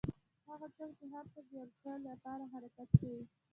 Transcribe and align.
هغه 0.49 0.67
څوک 0.77 0.91
چې 0.99 1.05
هره 1.13 1.29
ورځ 1.31 1.45
د 1.49 1.51
یو 1.57 1.67
څه 1.81 1.91
لپاره 2.07 2.43
حرکت 2.53 2.89
کوي. 2.99 3.23